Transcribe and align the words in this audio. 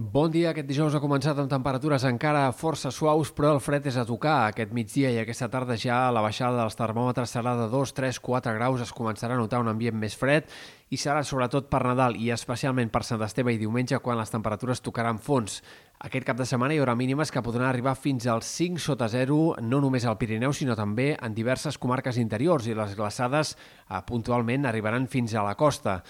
Bon 0.00 0.30
dia. 0.32 0.54
Aquest 0.54 0.64
dijous 0.64 0.94
ha 0.96 1.00
començat 1.02 1.36
amb 1.36 1.50
temperatures 1.52 2.06
encara 2.08 2.46
força 2.56 2.88
suaus, 2.88 3.28
però 3.36 3.50
el 3.52 3.58
fred 3.60 3.84
és 3.90 3.98
a 4.00 4.06
tocar. 4.08 4.46
Aquest 4.48 4.70
migdia 4.72 5.10
i 5.12 5.18
aquesta 5.20 5.50
tarda 5.52 5.76
ja 5.76 5.98
la 6.08 6.22
baixada 6.24 6.56
dels 6.56 6.78
termòmetres 6.78 7.34
serà 7.36 7.52
de 7.58 7.66
2, 7.68 7.92
3, 7.98 8.20
4 8.24 8.54
graus. 8.56 8.80
Es 8.80 8.94
començarà 8.96 9.36
a 9.36 9.42
notar 9.42 9.60
un 9.60 9.68
ambient 9.68 10.00
més 10.00 10.16
fred 10.16 10.48
i 10.88 10.96
serà 10.96 11.20
sobretot 11.20 11.68
per 11.68 11.82
Nadal 11.84 12.16
i 12.16 12.32
especialment 12.32 12.88
per 12.88 13.04
Sant 13.04 13.20
Esteve 13.28 13.52
i 13.52 13.60
diumenge 13.60 14.00
quan 14.00 14.16
les 14.16 14.32
temperatures 14.32 14.80
tocaran 14.80 15.20
fons. 15.20 15.60
Aquest 16.00 16.24
cap 16.24 16.40
de 16.40 16.48
setmana 16.48 16.72
hi 16.72 16.80
haurà 16.80 16.96
mínimes 16.96 17.28
que 17.28 17.44
podran 17.44 17.68
arribar 17.68 17.92
fins 17.92 18.24
als 18.24 18.48
5 18.56 18.80
sota 18.80 19.04
0, 19.04 19.60
no 19.60 19.84
només 19.84 20.08
al 20.08 20.16
Pirineu, 20.16 20.56
sinó 20.56 20.80
també 20.80 21.12
en 21.20 21.36
diverses 21.36 21.76
comarques 21.76 22.16
interiors 22.16 22.72
i 22.72 22.72
les 22.72 22.96
glaçades 22.96 23.52
eh, 23.52 24.00
puntualment 24.08 24.64
arribaran 24.64 25.12
fins 25.12 25.36
a 25.36 25.44
la 25.44 25.58
costa. 25.60 26.00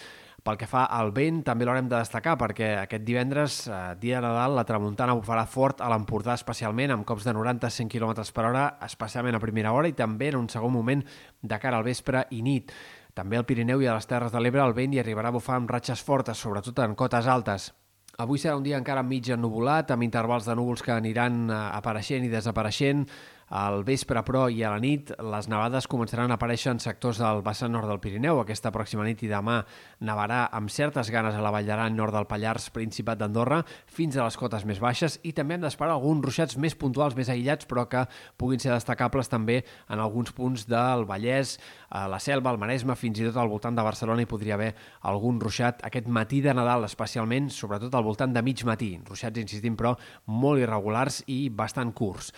Pel 0.41 0.57
que 0.57 0.69
fa 0.69 0.87
al 0.97 1.11
vent, 1.13 1.43
també 1.45 1.67
l'haurem 1.69 1.89
de 1.91 1.99
destacar 1.99 2.37
perquè 2.41 2.71
aquest 2.81 3.03
divendres, 3.05 3.57
eh, 3.69 3.81
dia 4.01 4.21
de 4.21 4.27
Nadal, 4.27 4.55
la 4.57 4.65
tramuntana 4.65 5.17
bufarà 5.19 5.45
fort 5.45 5.83
a 5.85 5.91
l'Empordà 5.93 6.33
especialment, 6.39 6.95
amb 6.95 7.05
cops 7.05 7.27
de 7.29 7.35
90-100 7.37 7.91
km 7.93 8.25
per 8.33 8.45
hora, 8.48 8.65
especialment 8.87 9.37
a 9.37 9.43
primera 9.43 9.73
hora 9.73 9.89
i 9.89 9.93
també 9.93 10.29
en 10.29 10.37
un 10.37 10.48
segon 10.48 10.73
moment 10.73 11.05
de 11.43 11.59
cara 11.59 11.77
al 11.77 11.84
vespre 11.84 12.25
i 12.31 12.41
nit. 12.43 12.73
També 13.12 13.37
al 13.37 13.45
Pirineu 13.45 13.83
i 13.83 13.87
a 13.87 13.98
les 13.98 14.07
Terres 14.07 14.33
de 14.33 14.41
l'Ebre 14.41 14.65
el 14.65 14.73
vent 14.73 14.95
hi 14.95 15.03
arribarà 15.03 15.29
a 15.29 15.37
bufar 15.37 15.59
amb 15.59 15.71
ratxes 15.71 16.01
fortes, 16.01 16.39
sobretot 16.39 16.79
en 16.79 16.95
cotes 16.95 17.27
altes. 17.27 17.73
Avui 18.20 18.39
serà 18.39 18.57
un 18.57 18.65
dia 18.65 18.79
encara 18.81 19.03
mig 19.03 19.29
ennubulat, 19.29 19.91
amb 19.91 20.05
intervals 20.05 20.48
de 20.48 20.57
núvols 20.57 20.83
que 20.83 20.93
aniran 20.93 21.51
eh, 21.51 21.61
apareixent 21.77 22.25
i 22.25 22.33
desapareixent, 22.33 23.05
al 23.51 23.83
vespre, 23.83 24.23
però, 24.23 24.45
i 24.47 24.63
a 24.63 24.71
la 24.71 24.79
nit, 24.79 25.11
les 25.19 25.49
nevades 25.51 25.89
començaran 25.91 26.31
a 26.31 26.37
aparèixer 26.39 26.71
en 26.71 26.81
sectors 26.83 27.19
del 27.19 27.43
vessant 27.43 27.73
nord 27.75 27.91
del 27.91 27.99
Pirineu. 27.99 28.39
Aquesta 28.39 28.71
pròxima 28.71 29.03
nit 29.03 29.25
i 29.27 29.31
demà 29.31 29.59
nevarà 30.07 30.45
amb 30.55 30.71
certes 30.71 31.11
ganes 31.11 31.35
a 31.35 31.43
la 31.43 31.51
Vall 31.51 31.67
d'Aran, 31.67 31.97
nord 31.99 32.15
del 32.15 32.29
Pallars, 32.31 32.69
Principat 32.71 33.19
d'Andorra, 33.19 33.65
fins 33.91 34.17
a 34.17 34.29
les 34.29 34.39
cotes 34.39 34.65
més 34.71 34.79
baixes 34.79 35.19
i 35.27 35.35
també 35.35 35.59
hem 35.59 35.67
d'esperar 35.67 35.97
alguns 35.99 36.23
ruixats 36.25 36.57
més 36.63 36.79
puntuals, 36.79 37.19
més 37.19 37.29
aïllats, 37.29 37.67
però 37.67 37.89
que 37.91 38.05
puguin 38.39 38.62
ser 38.62 38.70
destacables 38.70 39.29
també 39.29 39.64
en 39.91 39.98
alguns 39.98 40.31
punts 40.37 40.69
del 40.70 41.05
Vallès, 41.11 41.59
a 41.91 42.07
la 42.07 42.20
Selva, 42.23 42.53
al 42.53 42.59
Maresme, 42.62 42.95
fins 42.95 43.19
i 43.19 43.27
tot 43.27 43.41
al 43.42 43.51
voltant 43.51 43.75
de 43.75 43.83
Barcelona 43.83 44.23
hi 44.23 44.31
podria 44.31 44.55
haver 44.55 44.70
algun 45.11 45.41
ruixat 45.42 45.83
aquest 45.89 46.07
matí 46.07 46.39
de 46.45 46.55
Nadal, 46.55 46.87
especialment, 46.87 47.51
sobretot 47.51 47.98
al 47.98 48.07
voltant 48.07 48.31
de 48.31 48.45
mig 48.47 48.62
matí. 48.62 48.92
Ruixats, 49.09 49.42
insistim, 49.42 49.75
però 49.75 49.97
molt 50.31 50.62
irregulars 50.62 51.25
i 51.27 51.48
bastant 51.51 51.91
curts. 51.91 52.31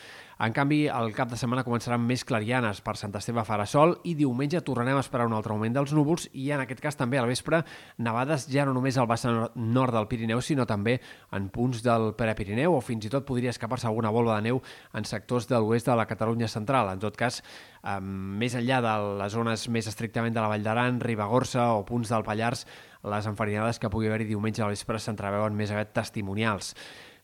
En 0.42 0.54
canvi, 0.56 0.86
el 0.90 1.01
cap 1.10 1.30
de 1.32 1.36
setmana 1.40 1.64
començaran 1.66 2.02
més 2.06 2.22
clarianes 2.22 2.78
per 2.86 2.94
Sant 3.00 3.10
Esteve 3.18 3.42
farà 3.42 3.64
sol 3.66 3.96
i 4.06 4.12
diumenge 4.14 4.60
tornarem 4.62 5.00
a 5.00 5.02
esperar 5.02 5.26
un 5.26 5.34
altre 5.34 5.50
augment 5.54 5.74
dels 5.74 5.90
núvols 5.96 6.28
i 6.38 6.50
en 6.54 6.62
aquest 6.62 6.78
cas 6.84 6.98
també 7.00 7.18
al 7.18 7.26
vespre 7.26 7.64
nevades 7.98 8.46
ja 8.52 8.62
no 8.68 8.76
només 8.76 8.98
al 9.00 9.08
vessant 9.10 9.50
nord 9.56 9.96
del 9.96 10.06
Pirineu 10.06 10.38
sinó 10.44 10.66
també 10.68 11.00
en 11.34 11.48
punts 11.50 11.82
del 11.82 12.12
Prepirineu 12.14 12.76
o 12.76 12.80
fins 12.84 13.08
i 13.08 13.10
tot 13.10 13.26
podria 13.26 13.50
escapar-se 13.50 13.90
alguna 13.90 14.14
volva 14.14 14.38
de 14.38 14.46
neu 14.46 14.62
en 14.94 15.08
sectors 15.08 15.50
de 15.50 15.58
l'oest 15.58 15.90
de 15.90 15.98
la 15.98 16.06
Catalunya 16.06 16.46
central. 16.48 16.92
En 16.92 17.02
tot 17.02 17.16
cas, 17.18 17.42
eh, 17.82 17.98
més 18.00 18.54
enllà 18.54 18.80
de 18.84 18.96
les 19.18 19.32
zones 19.32 19.68
més 19.68 19.90
estrictament 19.90 20.34
de 20.34 20.40
la 20.40 20.48
Vall 20.52 20.62
d'Aran, 20.62 21.00
Ribagorça 21.00 21.72
o 21.74 21.84
punts 21.84 22.12
del 22.12 22.22
Pallars, 22.22 22.66
les 23.02 23.26
enfarinades 23.26 23.80
que 23.82 23.90
pugui 23.90 24.06
haver-hi 24.06 24.28
diumenge 24.28 24.62
al 24.62 24.76
vespre 24.76 25.00
s'entreveuen 25.02 25.56
més 25.56 25.72
aviat 25.74 25.92
testimonials. 25.92 26.76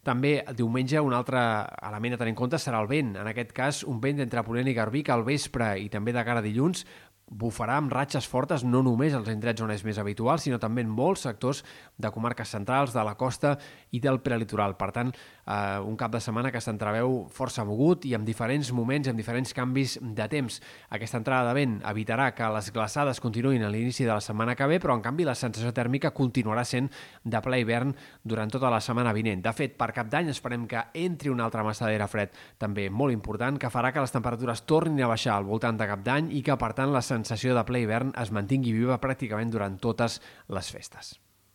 També 0.09 0.39
diumenge 0.56 1.03
un 1.05 1.12
altre 1.12 1.41
element 1.84 2.14
a 2.17 2.19
tenir 2.20 2.33
en 2.33 2.39
compte 2.39 2.56
serà 2.62 2.81
el 2.81 2.89
vent. 2.89 3.11
En 3.20 3.28
aquest 3.28 3.51
cas, 3.53 3.83
un 3.84 3.98
vent 4.01 4.23
d'entre 4.23 4.45
Ponent 4.47 4.70
i 4.70 4.77
Garbí 4.77 5.03
que 5.05 5.12
al 5.12 5.27
vespre 5.27 5.75
i 5.83 5.91
també 5.92 6.14
de 6.17 6.25
cara 6.25 6.41
a 6.41 6.47
dilluns 6.47 6.87
bufarà 7.30 7.76
amb 7.78 7.92
ratxes 7.92 8.26
fortes 8.28 8.64
no 8.64 8.80
només 8.82 9.14
als 9.14 9.28
indrets 9.30 9.62
on 9.62 9.70
és 9.72 9.84
més 9.84 9.98
habitual, 10.00 10.40
sinó 10.40 10.58
també 10.58 10.82
en 10.84 10.90
molts 10.92 11.26
sectors 11.26 11.62
de 11.96 12.10
comarques 12.14 12.48
centrals, 12.48 12.94
de 12.94 13.04
la 13.04 13.14
costa 13.20 13.56
i 13.92 14.00
del 14.00 14.20
prelitoral. 14.24 14.76
Per 14.78 14.90
tant, 14.92 15.12
eh, 15.12 15.78
un 15.84 15.96
cap 15.96 16.12
de 16.12 16.20
setmana 16.20 16.52
que 16.52 16.60
s'entreveu 16.60 17.28
força 17.32 17.64
mogut 17.64 18.04
i 18.08 18.14
amb 18.14 18.26
diferents 18.26 18.72
moments, 18.72 19.08
amb 19.08 19.18
diferents 19.18 19.52
canvis 19.54 19.98
de 20.02 20.28
temps. 20.28 20.60
Aquesta 20.90 21.18
entrada 21.18 21.48
de 21.48 21.54
vent 21.58 21.78
evitarà 21.84 22.33
que 22.34 22.48
les 22.55 22.72
glaçades 22.72 23.20
continuïn 23.20 23.62
a 23.62 23.70
l'inici 23.70 24.05
de 24.05 24.12
la 24.12 24.20
setmana 24.24 24.56
que 24.56 24.67
ve, 24.67 24.80
però 24.80 24.96
en 24.96 25.02
canvi 25.05 25.24
la 25.24 25.34
sensació 25.34 25.72
tèrmica 25.72 26.12
continuarà 26.17 26.64
sent 26.64 26.90
de 27.24 27.40
ple 27.44 27.61
hivern 27.61 27.94
durant 28.24 28.50
tota 28.50 28.70
la 28.70 28.80
setmana 28.80 29.12
vinent. 29.12 29.42
De 29.42 29.52
fet, 29.52 29.77
per 29.78 29.92
cap 29.92 30.08
d'any 30.08 30.30
esperem 30.33 30.67
que 30.68 30.84
entri 30.94 31.30
una 31.30 31.44
altra 31.44 31.64
massa 31.64 31.86
d'aire 31.86 32.08
fred, 32.08 32.33
també 32.58 32.88
molt 32.90 33.12
important, 33.12 33.58
que 33.58 33.70
farà 33.70 33.92
que 33.92 34.00
les 34.00 34.12
temperatures 34.12 34.64
tornin 34.67 35.02
a 35.05 35.11
baixar 35.11 35.36
al 35.36 35.44
voltant 35.44 35.77
de 35.78 35.86
cap 35.86 36.02
d'any 36.05 36.33
i 36.38 36.42
que, 36.42 36.56
per 36.56 36.72
tant, 36.74 36.92
la 36.92 37.02
sensació 37.18 37.56
de 37.56 37.64
ple 37.68 37.83
hivern 37.84 38.12
es 38.23 38.33
mantingui 38.34 38.74
viva 38.77 39.01
pràcticament 39.02 39.51
durant 39.55 39.79
totes 39.83 40.20
les 40.55 40.70
festes. 40.74 41.17